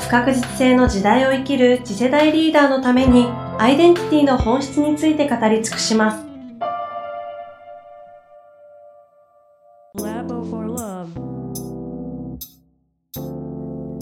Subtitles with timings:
[0.00, 6.30] 不確実性の時代を生きる次世代リーダーのためにアイデンティティの本質について語り尽くします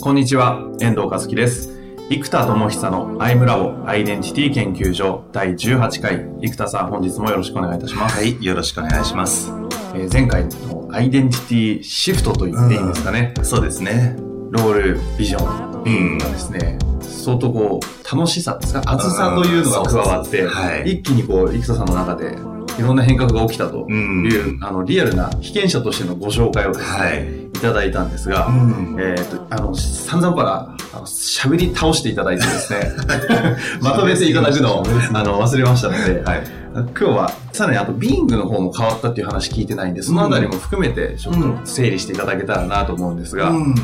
[0.00, 1.76] こんにちは、遠藤和樹です。
[2.08, 6.26] 生田智久のアイムラボアイデンティティ研究所第18回。
[6.40, 8.16] 生田さん、本日もよろしくお願いいたします。
[8.16, 9.52] はい、よろしくお願いします。
[9.94, 13.34] えー前回のアイデンティティシフトと言っていいんですかね。
[13.42, 14.16] そうですね。
[14.50, 16.18] ロール、ビジョン、うん。
[16.18, 18.82] がですね、相当こう、楽しさですか？
[18.86, 20.92] 熱さというのが加わって、はい。
[20.92, 22.36] 一気にこう、生田さんの中で
[22.78, 24.24] いろんな変革が起きたとうん。
[24.24, 27.44] いう、あの、リアルな被験者としてのご紹介をですね、はい。
[27.44, 28.96] いただいたんですが、うん。
[29.00, 32.92] えっ、と、あの、散々から、喋り倒していただいてですね、
[33.82, 36.42] まとめていただくのを、あの、忘れましたので、はい。
[36.74, 43.74] 今日は、さらにあと、ビーングの方も変わったっていう話聞いてないんで、そのあたりも含めて、ちょっと整理していただけたらなと思うんですが、うん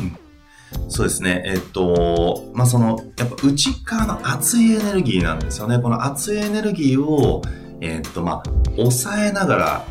[0.87, 1.43] そうですね。
[1.45, 5.79] えっと、まあ、その、やっぱ内側の熱いエネルギーなんですよね。
[5.79, 7.41] この熱いエネルギーを、
[7.81, 9.85] えっと、まあ、抑えながら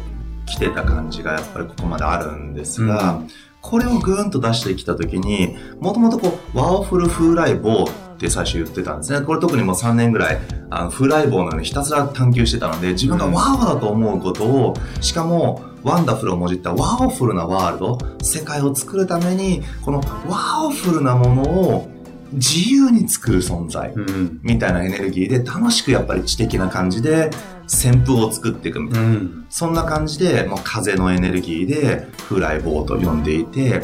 [0.46, 3.20] 来てた感じがやっぱりここまであるんですが、
[3.60, 9.24] これをぐーんと出してきたときに、もともとこう、 wowful 風来坊って最初言ってたんですね。
[9.24, 10.38] これ特にもう3年ぐらい、
[10.70, 21.88] あの、風来坊のようにひたすら探求してたので、自分が wow だと思うことを、しかも、ワンダフルをもじった wowful なワールド、世界を作るために、このワオフルなものを
[22.32, 23.92] 自由に作る存在。
[23.94, 24.40] うん。
[24.42, 27.30] みたいなエネルギーで楽しくやっぱり知的な感じで
[27.68, 29.08] 旋風を作っていくみたいな。
[29.08, 29.46] うん。
[29.50, 33.82] そんな感じで、もう風のエネルギーで、風来棒と呼んでいて、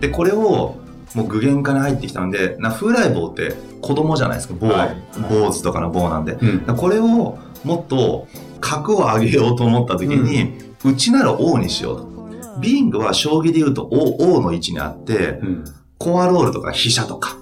[0.00, 0.76] で、これを、
[1.14, 4.96] もう具現化に入ってきたので、な風来棒って子供じゃないですか、棒、はい
[5.30, 6.32] 坊主とかの棒なんで。
[6.34, 6.66] うん。
[6.66, 8.28] だこれをもっと
[8.60, 12.18] 格を上げようと思った時に、内なる王にしようと。
[12.60, 15.64] ビングは将棋で言うと王王の位置にあって、うん。
[15.98, 17.36] コアロールとか飛車とか、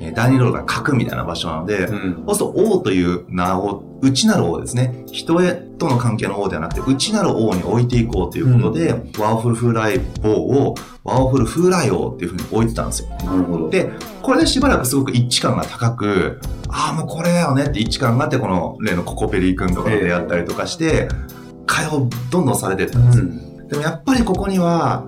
[0.00, 2.24] えー第二ロールが角みたいな場所なので、うん。
[2.26, 5.04] そうすると王という名を、内なる王ですね。
[5.12, 10.74] 人へとの関係の王ではなくて、内なる王に置いていこうということで、ワオフル風来王を
[11.04, 13.08] ワオフル風来王っていうふうに置いてたんですよ。
[13.24, 13.70] なるほど。
[13.70, 13.90] で、
[14.22, 21.41] これでしばらくすごく一致感が高く、ああ、もうこれだよねって一致感があって、この例のココペリー君とかと出会ったりとかして、会
[21.72, 23.24] 話をどんどんされてったんですよ。
[23.24, 23.68] ん。
[23.68, 25.04] でもやっぱりここには、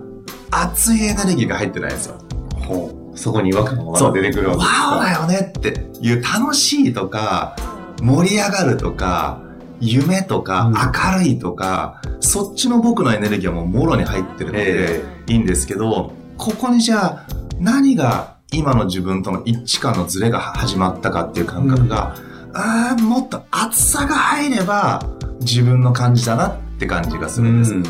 [0.50, 2.18] 熱いエネルギーが入ってないんですよ。
[2.56, 3.18] ほう。
[3.18, 5.22] そこに違和感が出てくるわけですワオだか。
[5.22, 7.56] よねっていう楽しいとか、
[8.02, 9.40] 盛り上がるとか、
[9.80, 17.26] 夢とか、うん明るいとか、そっちの僕のエネルギーはもうもろに入ってるので、えいいんですけど、ここにじゃあ、
[17.58, 22.14] 何が今の自分との一致感のズレが始まったかっていう感覚が、
[22.52, 25.02] ああ、もっと熱さが入れば、
[25.44, 27.74] 自分の感じだなって感じがすうるんです。
[27.74, 27.84] ん。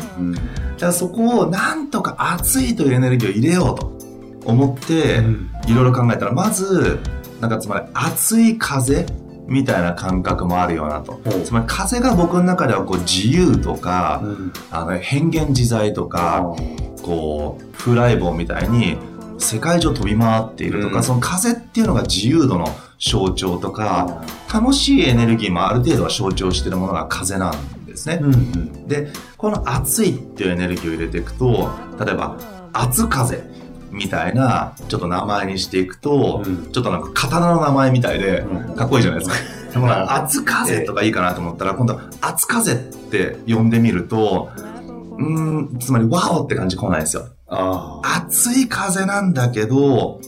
[0.77, 3.95] じゃあそこをなんとか熱いというエネルギーを入れようと
[4.45, 6.99] 思って、うんいろいろ考えたら、まず、
[7.41, 9.07] なんかつまり熱い風
[9.47, 11.19] みたいな感覚もあるよなと。
[11.43, 14.53] つまり風が僕の中ではこう自由とか、うん。
[14.69, 16.55] あの変幻自在とか、
[17.01, 18.97] こう、風来棒みたいに
[19.39, 22.67] 世界中飛び回っているとか、うんその風っていうのが自由度の
[22.99, 24.23] 象徴とか、
[24.53, 28.19] 楽しいエネルギーもある程度は象徴しているものが風なんですね。
[28.21, 28.33] うん。
[28.33, 28.87] うん。
[28.87, 31.69] で、この熱いっていうエネルギーを入れていくと、
[31.99, 32.37] 例えば、
[32.73, 33.43] 熱風
[33.91, 39.71] みたいな、ちょっと名前にしていくと、うんちょっとなんか刀の名前みたいで、うんかっこいいじゃないですか。
[39.73, 44.49] でもなんか熱風とかいいかなと思ったら、今度は熱風って呼んでみると、
[45.17, 47.27] うーん、つまりワオって感じ来ないんですよ。
[48.03, 50.19] 熱い風なんだけど、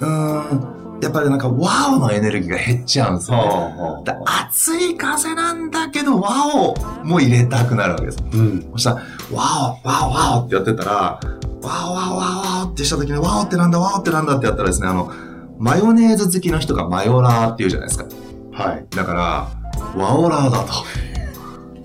[0.00, 3.42] うーん、やっぱりなんか wow のエネルギーが減っちゃうんですよね。
[3.44, 8.18] ただ熱い風なんだけど、 wow も入れたくなるわけです。
[8.32, 8.68] うん。
[8.72, 8.96] そしたら、
[9.32, 11.20] wow、wow、wow ってやってたら、
[11.62, 15.10] wow、wow、wow ってした時に、 wow ってなんだ、 wow ってなんだってやったらですね、あの、
[15.58, 18.06] マヨネーズ好きの人がマヨラーって言うじゃないですか。
[18.52, 18.86] はい。
[18.90, 19.48] だから、
[19.96, 20.72] ワオラーだと。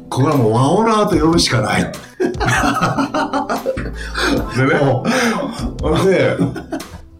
[0.09, 1.91] これはもうワオラーと呼ぶしかない。
[4.55, 4.79] でね、
[6.05, 6.37] で、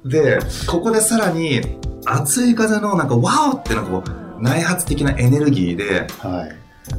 [0.06, 1.62] で、ここでさらに、
[2.06, 6.56] 熱い風のなんかワオってなんかこう、内発的なエネルギーで、はい。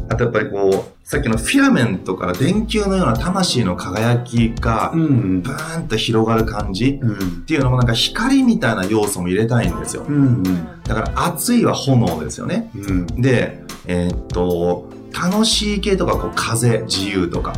[0.09, 7.15] あとやっぱりこう、さっきのフィラメントから電球のような魂の輝きが、んブーンと広がる感じうん。
[7.15, 7.17] っ
[7.47, 10.05] ていうのもなんか光みたいな要素も入れたいんですよ。
[10.09, 10.43] うん。
[10.83, 12.71] だから熱いは炎ですよね。
[12.75, 13.07] うん。
[13.23, 17.53] で、えーっと、楽しい系とか、こう、風、自由とか。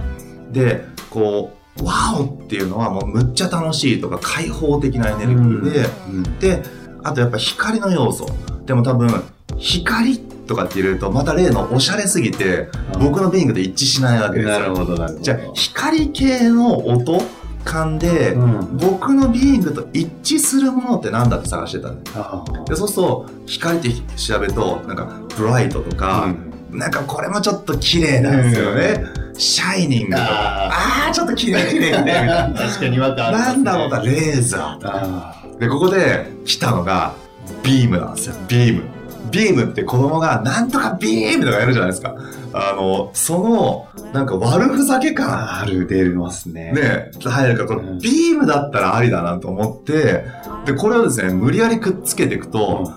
[0.52, 6.38] で、こう、ワオっていうのはもうむっちゃ楽しいとか、開放的なエネルギーで、うん。
[6.38, 6.62] で、
[7.02, 8.26] あとやっぱ光の要素。
[8.66, 9.22] でも多分、
[9.56, 12.69] 光とかって入れると、また例のおしゃれすぎて、
[13.00, 14.58] 僕のビーイングと一致しないわけですよ。
[14.58, 15.25] なるほど、なるほど。
[15.25, 17.22] じゃあ、光系の音
[17.64, 18.76] 感で、うん。
[18.78, 25.94] 僕のビーイングと一致するものって何だって探してたんであでそうすると光って調べるとなんかブライトとあ。
[25.96, 26.34] か、
[26.70, 29.04] なんかこれもちょっと綺麗なんですよね、
[29.38, 30.25] シャイニングとか。
[30.25, 33.38] ああーちょっと綺麗綺麗綺麗みたいな確かにわかる。
[33.38, 35.58] なんだろうなレーザあー。
[35.58, 37.14] でここで来たのが
[37.62, 38.35] ビームなんですよ。
[38.49, 38.82] ビーム。
[39.31, 42.14] ビームって子供がなんとかビームとかやるじゃないですか。
[42.52, 45.61] あのそのなんか悪ふざけ感あ。
[45.62, 46.73] ある、出ますね。
[46.73, 47.99] ね、入るから、これうん。
[47.99, 50.25] ビームだったらありだなと思って、
[50.64, 52.90] で、これをですね、無理やりくっつけていくと、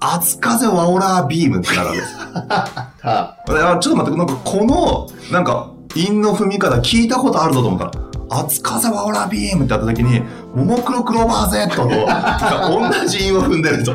[0.00, 2.14] 熱風ワオラービームってなるわけです。
[3.80, 7.92] ちょっと待って、なんかこの、なんか、韻の踏み方聞いたことあるぞと思ったら、
[8.42, 10.20] 熱風ワオラービームってやった時に、
[10.54, 11.88] ももクロクローバー Z と、
[13.02, 13.94] 同じ韻を踏んでると。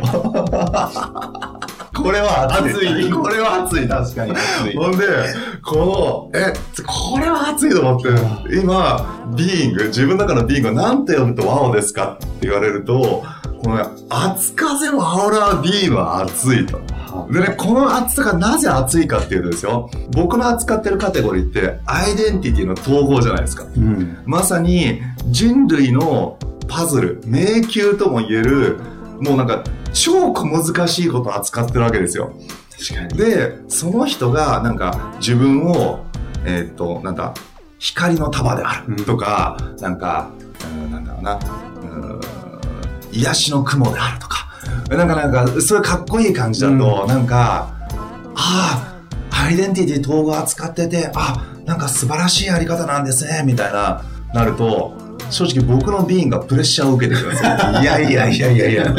[2.01, 3.11] これは熱い。
[3.11, 3.97] これは熱いな。
[3.97, 4.75] 確かに熱い。
[4.77, 5.05] ほんで、
[5.63, 6.53] この、え、
[6.85, 8.09] これは熱いと思って、
[8.55, 13.23] 今、ビーイング、自分の中のビーイングを何て呼ぶとワオですかって言われると、
[13.63, 16.79] この、熱風ワオラービームは熱いと。
[17.31, 23.63] でね、この熱さがなぜ熱いかっていうとですよ、僕の扱ってるカテゴリーって、アイデンティティの統合じゃないですか。
[23.63, 24.17] うん。
[24.25, 26.37] まさに、人類の
[26.67, 28.79] パズル、迷宮とも言える、
[29.19, 29.63] もうなんか、
[29.93, 32.33] 超小難しいことを扱ってるわけですよ。
[33.15, 36.05] で、その人が、なんか、自分を、
[36.45, 37.33] えーっと、なんか、
[37.79, 40.29] 光の束であるとか、なんか、
[40.85, 41.39] うんなんだろうな、
[41.81, 42.21] うん
[43.11, 44.48] 癒しの雲であるとか、
[44.97, 47.73] なんかなんか、そういうかっこいい感じだと、なんか、
[48.35, 48.95] あ
[49.31, 54.03] あ、アイデンティティ統合扱ってて、あ、なんか素晴らしいやり方なんですね、みたいな、
[54.33, 54.93] なると、
[55.29, 57.49] 正直僕のビーンがプレッシャーを受けてくるんですよ。
[57.81, 58.91] いやいやいやいやいや、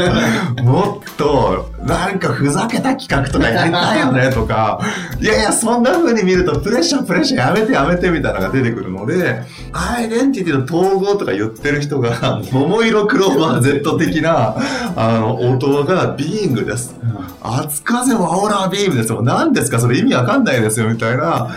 [0.63, 4.81] もっと、なんかふざけた企画とかやりたいよねとか、
[5.21, 9.43] いやいや、そんな風に見るとプレッシャープレッシャーやめてやめてみたいなのが出てくるので、
[9.73, 14.57] アイデンティティの統合とか言ってる人が、桃色クローバー Z 的な、
[14.97, 16.95] あの、音がビーングです。
[17.43, 19.23] 熱風はオーラービームですよ。
[19.23, 21.51] 何ですかそれ意味わかんないですよ、みたいな。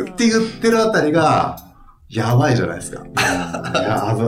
[0.00, 1.67] って言ってるあたりが、
[2.10, 3.04] やばいじゃないですか。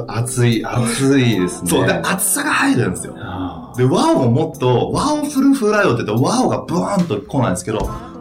[0.09, 1.71] 熱い、熱いですね。
[1.71, 1.87] そう。
[1.87, 3.15] で、熱さが入るんですよ。
[3.17, 7.79] あで、ワオももっと、ワオフルフライオって言って、ワオがブワーンと来ないんですけど、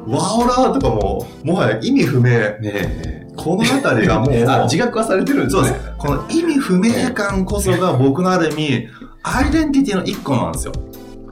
[0.08, 2.30] ワオラーとかも、もはや意味不明。
[2.30, 3.28] ーねえ。
[3.36, 5.62] このあたりがもう、 あ、自覚はされてるんですね。
[5.62, 5.92] そうです。
[5.98, 8.88] この意味不明感こそが僕のある意味、
[9.24, 10.74] アイデンティティの一個なんですよ。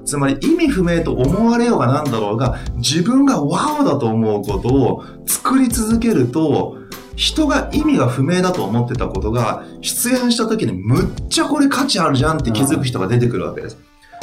[0.03, 6.77] つまり意味不明と思われようがなんだろうが、自分がワオだと思うことを作り続けると、
[7.18, 13.78] 人が意味が不明だと思ってたことが、出現した時にむっちゃこれ価値あるじゃんって気づく人が出てくるわけです。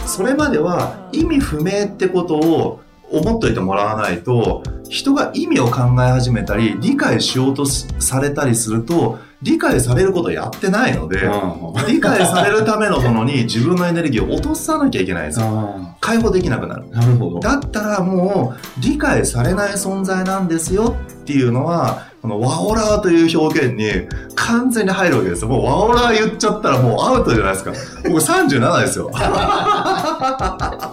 [0.06, 2.80] それまでは意味不明ってことを
[3.10, 15.46] 思っといてもらわないと、人が意味を考え始めたり、理解しようとされたりすると、理解されることをやってないので、うん理解されるためのものに自分のエネルギーを落とさなきゃいけないんですよ。
[15.46, 16.84] あ解放できなくなる。
[16.84, 17.40] ーなるほど。
[17.40, 23.90] だったらもう理解されない存在なんですよっていうのは、このワオラーという表現に
[24.34, 25.48] 完全に入るわけですよ。
[25.48, 27.72] もうワオラー言っちゃったらもうアウトじゃないですか。
[28.04, 29.10] 僕37ですよ。
[29.14, 30.92] あ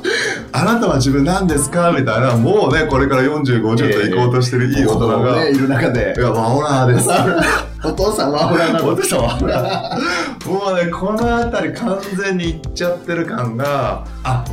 [0.66, 1.92] なたは自分何ですか？
[1.92, 6.22] みたいな、もうね、これから40、50と行こうとしてるいい大人が、ね、いる中でい。
[6.22, 7.10] や、ワオラーです。
[7.84, 8.88] お父さんはほらなの。
[8.90, 10.00] お父さんは
[10.46, 14.44] もうね、この辺り完全にいっちゃってる感が、あ、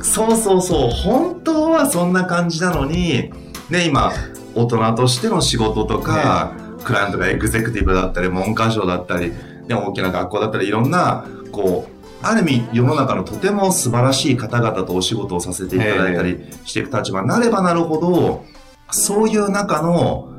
[0.00, 3.32] そうそうそう、本当はそんな感じなのに、
[3.70, 4.12] ね、今、
[4.54, 6.52] 大人としての仕事とか、
[6.84, 11.94] クライアントがエグゼクティブだったり、文科省だったり、ね、大きな学校だったり、いろんな、こう、
[12.26, 18.44] ある意味世の中のとても素晴らしい方々とお仕事をさせていただいたりしていく立場になればなるほど、
[18.90, 20.30] そういう中の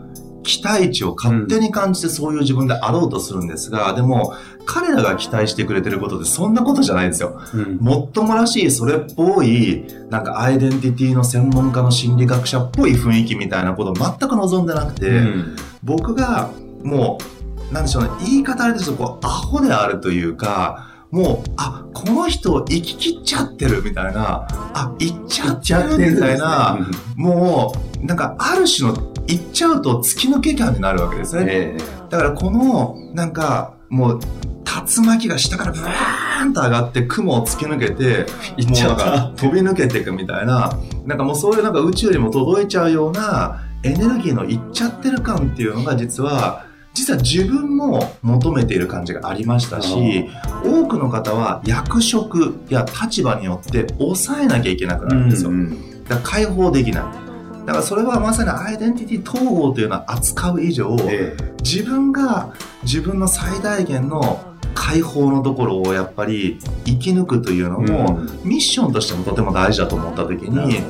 [0.41, 4.33] 期待値を勝手に感じてそういう自分であろうとするんですが、でも
[4.65, 7.39] 彼らが期待してくれてることってそんなことじゃないんですよ。
[7.53, 7.77] うん。
[7.77, 16.49] もっともらしいそれっぽい、なんかアイデンティティの専門家の心理学者っぽい雰囲気みたいなことを全く望んでなくて、うん僕が
[16.83, 17.19] も
[17.69, 26.77] う、なんでしょうね、言い方あれですとこう、アホであるというか、もう、あ、この人生き切っちゃってるみたいな、あ、行っちゃってるみたいな、
[27.15, 31.45] もう、なんかある種の、行っちゃうと突き抜け感になるわけですね。
[31.47, 31.77] え
[32.09, 34.19] だからこの、なんか、もう、
[34.83, 38.25] 竜巻が下からブワーンと上がって雲を突き抜けて、
[38.95, 50.29] か飛び抜けていくみたいな、なんかもうそういうなんか宇宙にも届いちゃうようなエネルギーのいっちゃってる感っていうのが実は、実は自分も求めている感じがありましたし、
[50.63, 55.51] 多くの方は役職や立場によって抑えなきゃいけなくなるんですよ。
[56.07, 57.03] だから解放できない。
[57.65, 61.35] だからそれはまさにアイデンティティ統合というのは扱う以上、え。
[61.63, 62.53] 自分が
[62.83, 70.83] 自分の最大限の解放のところをやっぱり生き抜くというのも、ミッションとしてもとても大事だと思った時に、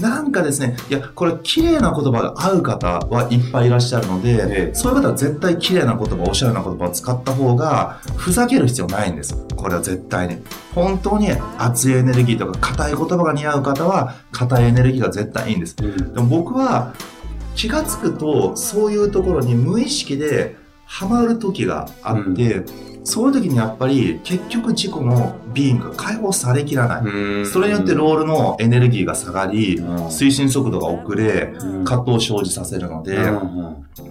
[0.00, 9.36] なんかですね、いや、これ綺麗な言葉が合う方はいっぱいいらっしゃるので、ええそういう方は絶対綺麗な言葉、おしゃれな言葉を使った方が、ふざける必要ないんです。
[9.56, 10.38] これは絶対に。
[10.74, 15.76] 本当に熱いエネルギーとか硬い言葉が似合う方は、硬いエネルギーが絶対いいんです。
[15.76, 15.84] で
[16.20, 16.94] も僕は
[17.54, 20.56] 気がつくとそういうところに無意識で
[20.90, 22.64] ハマる時があって、
[23.04, 27.46] そういう時にやっぱり結局自己のビーンが解放されきらない。
[27.46, 31.54] それによってロールのエネルギーが下がり、推進速度が遅れ、
[31.84, 33.16] 葛藤を生じさせるので、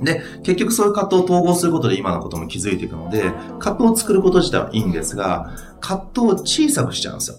[0.02, 7.38] で、結局そういう葛藤を統合することで今のことも気づいていくので、葛藤を作ること自体はいいんですが、葛藤を小さくしちゃうんですよ。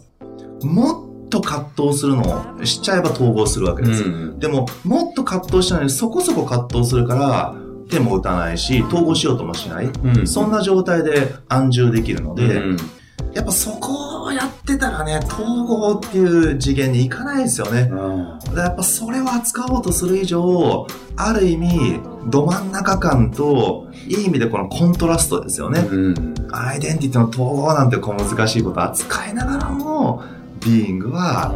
[0.62, 4.04] もっと葛藤するのをしちゃえば統合するわけです。
[4.38, 7.54] でも、もっと葛藤しないのにそこそこ葛藤するから、
[7.90, 9.90] 手も打たないし、統合しようともしない。
[10.25, 12.62] そんな状態で安住できるので、
[13.35, 17.85] やっぱそこをやってたらね、統合っていう次元に行かないですよね。
[17.85, 25.87] だからやっぱそれを扱おうとする以上、ある意味、ど真ん中感と、いい意味でこのコントラストですよね。
[26.52, 30.23] アイデンティティの統合なんてこう難しいことを扱いながらも、
[30.61, 31.54] ビーイングは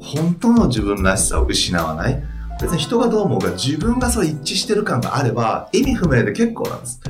[0.00, 2.22] 本当の自分らしさを失わない。
[2.62, 7.00] 別に人がどう思うか自分がそう一致してる感があれば意味不明で結構なんです。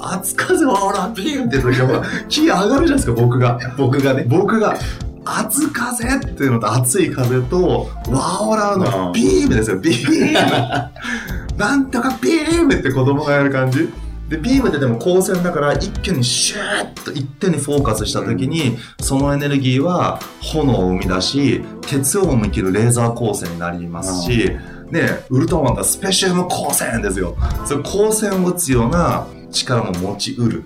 [0.00, 3.58] 熱風はほら、ビーンって時は気上がるじゃないですか、僕が。
[3.76, 4.24] 僕がね。
[4.26, 4.78] 僕が。
[5.26, 10.90] 熱風っていうのと熱い風と、ワオラのビームですよ、ビーム。
[11.58, 13.90] なんとかビームって子供がやる感じ。
[14.30, 24.56] で、ビームってでも光線だから一挙にシューッと一点にフォーカスした時に、そのエネルギーは炎を生み出し、鉄を生み切るレーザー光線になりますし、
[24.90, 27.36] ね、ウルトラマンがスペシウム光線ですよ。
[27.64, 30.64] それ光線を打つような力も持ちうる。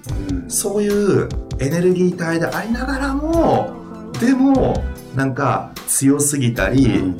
[0.48, 1.28] そういう
[1.58, 3.70] エネルギー体でありながらも、
[4.20, 4.82] でも、
[5.14, 7.14] なんか強すぎたり、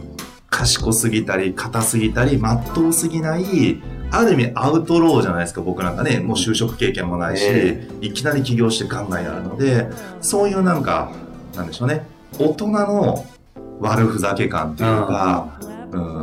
[0.51, 9.89] 賢すぎたり、硬すぎたり、まっとうすぎない、ある意味アウトローじゃないですか、僕なんかね、もう就職経験もないし、えいきなり起業して考えあるので、
[10.21, 11.11] そういうなんか、
[11.57, 12.07] なんでしょうね、
[12.39, 13.25] 大人の
[13.81, 15.74] 悪ふざけ感というか、うん、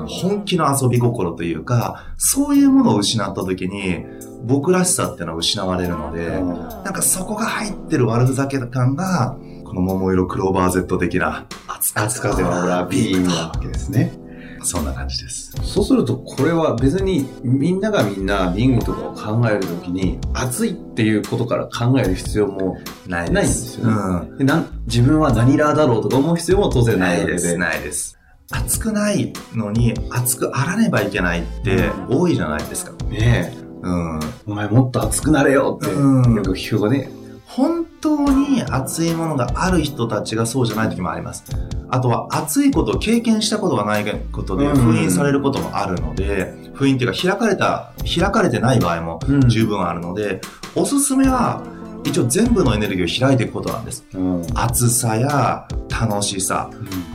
[0.08, 4.06] 本気の遊び心というか、そういうものを失った時に、
[4.44, 6.42] 僕らしさっていうのは失われるので、
[6.84, 14.22] なんかそこが入ってる悪ふざけ感が、この桃色クローバー Z 的な熱熱風はラビーンなわけですね。
[14.63, 15.51] そんな感じです。
[15.63, 23.94] そうすると、これは別にみんながみんなリングとかを考えるときに、熱いっていうことから考える必要もなないんですよね。
[24.30, 24.38] うん。
[24.38, 28.21] でなん自分は何ラーだろうとか思う必要も当然なわけないいです、ないです。
[28.51, 32.91] 熱くないのに熱くあらねばいけないって多いじゃないですか。
[33.05, 33.62] ねえ。
[33.81, 34.20] うん。
[34.48, 37.12] お前もっと熱くなれよって、うんよく聞くね。
[37.46, 41.43] 本当に熱いものがある人たちがそうじゃない時もあります。
[41.89, 50.39] あとは熱いことを経験したことがないことでうん封印されることもあるので、封印っていうか開かれた、開かれてない場合もうん十分あるので、
[50.75, 51.62] おすすめは
[52.03, 54.05] 一応全部のエネルギーを開いていくことなんです。
[54.13, 54.41] うん。
[54.55, 56.70] 熱さや楽しさ、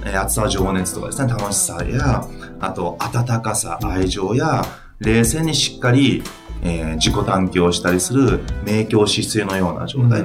[0.05, 2.25] えー熱さは情熱とかですね、楽しさや、
[2.61, 4.64] あと温かさ、愛情や、
[5.00, 6.23] 冷静にしっかり、
[6.67, 10.25] えー自己探求をしたりする明鏡止水のような状態、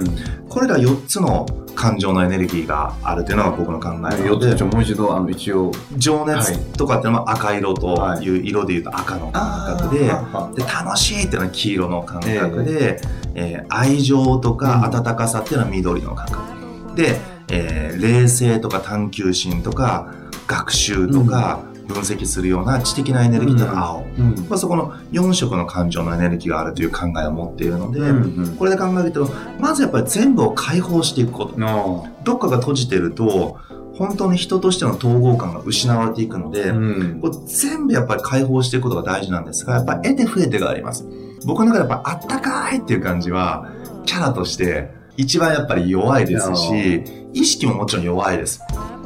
[0.50, 1.46] これら4つの
[1.76, 5.72] 感情のエネルギーがあるというのが僕の考えなので4つじゃもう一度、あの、一応。
[5.98, 8.26] 情熱とかっていうのは赤色とはい。
[8.26, 13.02] いう色でいうと赤の感覚で,、あで楽しいっていうのは黄色の感覚で、
[13.36, 16.96] えー愛情とか温かさっていうのは緑の感覚。
[16.96, 17.20] で、
[17.50, 20.14] えー冷静とか探求心とか
[20.48, 21.60] 学習とか
[21.92, 24.36] 分析するような知的なエネルギーっていうのは青、うん。
[24.50, 29.30] まあ、そこの4色の感情のエネルギーがあるという考えを持っているので、うんこれで考えると
[29.60, 33.60] まずやっぱり全部を解放していくことあどっかが閉じてると
[33.96, 36.74] 本当に人としての統合感が失われていくので、あ。
[36.74, 37.20] うん。
[37.22, 41.06] これ全部やっぱり解放していくことが大事なんですが、やっぱり得て増えてがあります。
[41.46, 43.72] 僕の中でやっぱあったかいっていう感じは、
[44.06, 48.62] キャラとして一番やっぱり弱いですし、意識ももちろん弱いです。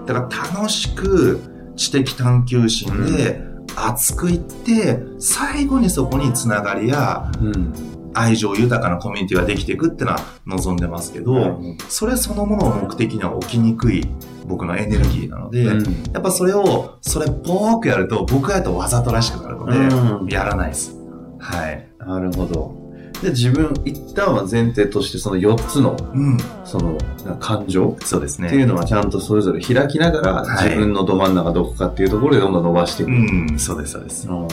[0.05, 1.41] だから楽しく
[1.75, 3.41] 知的探求心で
[3.75, 7.73] 熱くいって、最後にそこにつながりやうん。
[8.17, 11.37] 愛情豊かなコミュニティができていくっていうのは望んでますけど、う
[11.73, 14.07] んそれそのものを目的には起きにくい
[14.47, 20.95] 僕のエネルギーなので、うんやっぱそれを、それっぽーくやると、僕がやるとわざとらしくなるので、うんやらないです。
[21.39, 21.87] はい。
[21.99, 22.84] なるほど。
[23.21, 26.37] で、自分、一旦は前提として、その4つの、うん。
[26.63, 27.97] その、な感情？
[28.01, 28.47] そうですね。
[28.47, 33.11] っていうのはちゃんとそれぞれ開きながら、はい自分のど真ん中どこかっていうところでどんどん伸ばしていく。
[33.11, 33.13] う
[33.53, 34.27] ん、そうです、そうです。
[34.27, 34.47] うん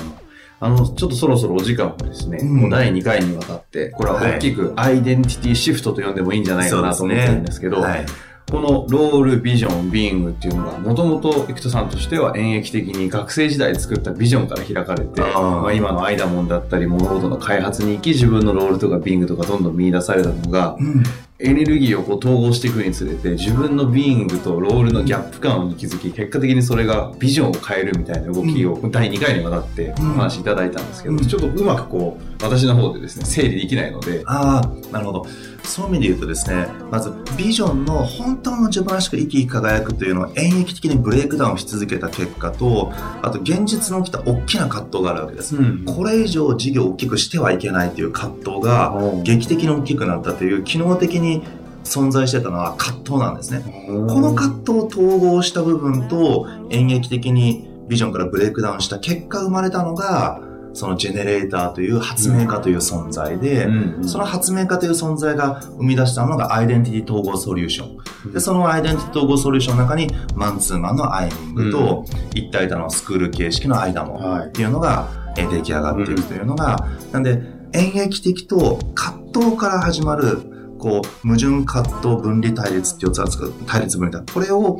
[0.60, 8.06] あの、ちょっとそろそろお時間もですね、うんもう第2回にわたって、これは大きくアイデンティティシフトと呼んでもいいんじゃないかなと思ってるんですけど、はい。
[8.52, 21.02] このロール、ビジョン、ビーイングっていうのが、もともと生田さんとしては演劇的に学生時代作ったビジョンから開かれて、まあ、今のアイダモンだったり、物事の開発に行き、自分のロールとかビーイングとかどんどん見出されたのが、うん。
[21.38, 31.26] エネルギーをこう統合していくにつれて、自分のビーイングとロールのギャップ感に気づき、結果的にそれがビジョンを変えるみたいな動きを第2回にわたってお話しいただいたんですけど、うん。
[31.26, 35.26] ちょっとうまくこう、私の方でですね、整理できないので、ああ、なるほど。
[35.62, 45.56] そういう意味で言うとですね、まず、ビジョンの本当の自分らしく生き輝くというのを演繹的にブレイクダウンし続けた結果と、あと現実に起きた大きな葛藤があるわけです。
[45.56, 51.42] うんこれ以上事業を大きくしてはいけないという葛藤が劇的に大きくなったという帰納的に
[51.84, 53.62] 存在してたのは葛藤なんですね。
[53.86, 60.40] この葛藤を統合した部分と演繹的にビジョンからブレイクダウンした結果生まれたのが
[60.74, 68.32] そのジェネレーターという発明家という存在で、うんその発明家という存在が生み出したのがアイデンティティ統合ソリューション。
[68.32, 74.48] で、そのアイデンティティ統合ソリューションの中にマンツーマンのアイミングと一体多のスクール形式の間もはい。
[74.48, 80.38] っていうのがえー出来上がっていくというのが、なんで演劇的と葛藤から始まる
[80.78, 84.78] こう矛盾葛藤分離対立って4つあるんですけど対立分離対これを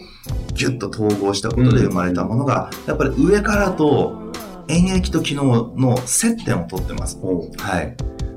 [0.54, 4.20] ギュッと統合したことで生まれたものが、やっぱり上からと
[4.72, 7.18] 演劇と機能の接点を取ってます。
[7.58, 7.94] はい。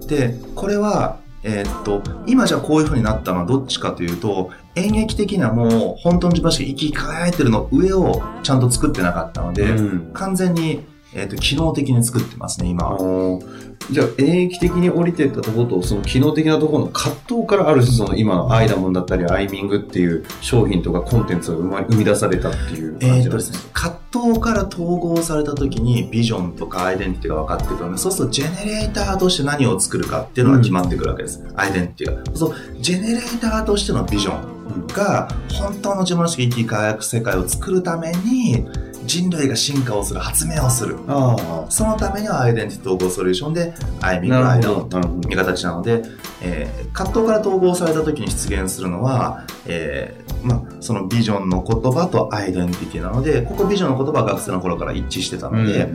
[0.08, 10.84] で、これは、えーっと、今じゃこういう風になったのはどっちかというと、演劇的にはもう本当の自分らしく生き輝いてるの上をちゃんと作ってなかったので、うん完全に、
[11.16, 13.00] えーっと、機能的に作ってますね、今あは。
[13.00, 31.46] ーじゃあ演劇的に降りてったところとその機能的なところの葛藤からある種その今のアイダモンだったりアイミングっていう商品とかコンテンツが生み出されたっていう感じなんでねですすね、葛藤から統合された時にビジョンとかアイデンティティが分かってくるので、そうするとジェネレーターとして何を作るかっていうのが決まってくるわけです。
[31.56, 32.36] アイデンティティが。
[32.36, 38.66] そう、ジェネレーターとしてのビジョンが本当の自分らしく生き輝く世界を作るために
[39.06, 40.98] 人類が進化をする、発明をする。
[41.08, 46.04] あそのためにはアイデンティティ統合ソリューションでアイミングアイダをほどなるほどいう形なので、
[46.42, 55.90] えー葛藤から統合された時に出現するのは、えーまあ、そのビジョンの言葉とアイデンティティなので、ここビジョンの言葉は学生の頃から一致してたので、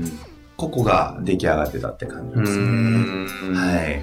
[0.58, 2.64] ここが出来上がってたって感じうですね。
[2.66, 4.02] んはい。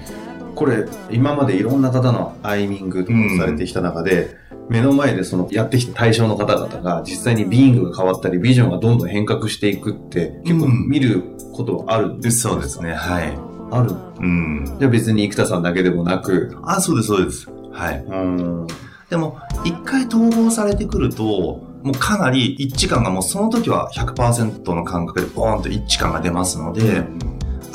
[0.58, 4.36] これ今までいろんな方のアイミングとかされてきた中で、
[4.68, 12.54] 目の前でそのやってきた対象の方々が実際にビーイングが変わったりビジョンがどんどん変革していくって結構うん見ることはあるんですか？
[12.54, 12.92] そうですね。
[12.92, 13.38] はい。
[13.70, 13.92] ある？
[14.18, 14.76] うん。
[14.80, 16.58] じゃあ別に生田さんだけでもなく？
[16.64, 17.48] あ、そうです、そうです。
[17.72, 18.04] はい。
[18.04, 18.66] うん
[19.08, 27.04] でも、一回統合されてくると、もうかなり一致感がもうその時は100%の感覚でボーンと一致感が出ますので、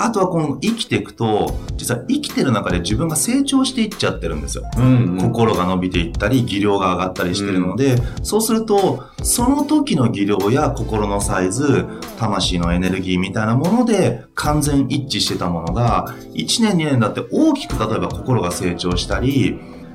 [0.03, 4.69] あとはこの生きていくと、実は生きてる中で自分が成長していっちゃってるんですよ。
[4.77, 11.85] うん心が伸びていったり、技量が上がったりしてるので、そうすると、その時の技量や心のサイズ、
[12.19, 19.51] 魂のエネルギーみたいなもので完全一致してたものが、1年2年だって大きく例えば心が成長したり、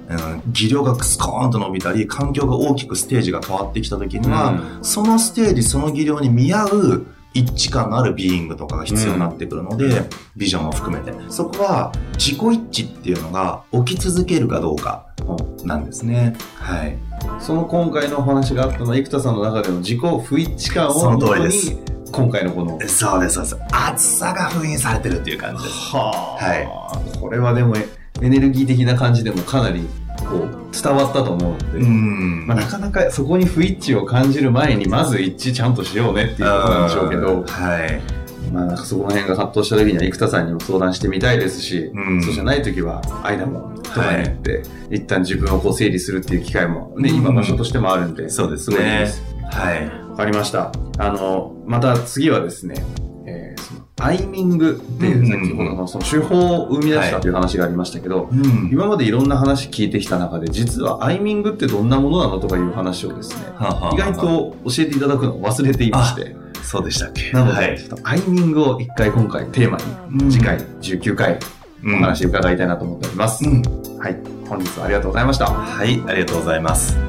[0.09, 10.03] うん、技量がスコーンと伸びたり、環境が大きくステージが変わってきた時には、そのステージ、その技量に見合う一致感のあるビーイングとかが必要になってくるので、
[10.37, 11.12] ビジョンも含めて。
[11.31, 15.07] そこは自己一致っていうのが起き続けるかどうか
[15.64, 16.35] なんですね。
[16.55, 16.99] はい。
[17.41, 23.57] その今回のお話があったのは生田さんの中での自己不一致感をその通り元ですに今回のこのそうです、そうです。
[23.71, 25.75] 厚さが封印されてるっていう感じです。
[25.95, 27.87] はあ、これはでもエ
[28.23, 29.87] エネルギー的な感じでもかなり
[30.25, 38.01] こう伝わったと思うので、んまあ、なかなかそこに不一致を感じる前にまず一致ちゃんとしようねっていうことなんでしょうけど、はい。
[38.53, 49.23] まあ、そこら辺が葛藤した時には生田さんにも相談してみたいですし、うんそうじゃない時は間もとかに行って、一旦自分をこう整理するっていう機会もね、今場所としてもあるんで、そうですごいいいねです。
[49.51, 49.89] はい。
[49.89, 50.73] わかりました。
[50.99, 52.75] あの、また次はですね、
[53.27, 53.58] えー
[53.99, 58.71] そのアイミングっていう、うん先ほどのその手法を生み出したという話がありましたけど、うん。
[58.73, 63.53] 今までいろんな話聞いてきた中で、実はアイミングってどんなものなのとかいう話をですね、
[63.93, 67.79] 意外と教えていただくのを忘れていまして、そうでしたっけなので、はい。
[67.79, 69.79] ちょっとアイミングを一回今回テーマ
[70.23, 71.39] に、次回19回
[71.85, 73.45] うん、お話伺いたいなと思っております。
[73.45, 73.63] うん。
[73.99, 74.17] はい。
[74.49, 75.47] 本日はありがとうございました。
[75.47, 77.08] はい、ありがとうございます。